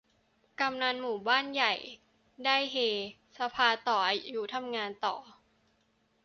[0.59, 1.45] กำนันผู้ใหญ่บ้าน
[2.45, 2.75] ได้เฮ
[3.37, 5.15] สภาต่ออายุ ทำงานต่อ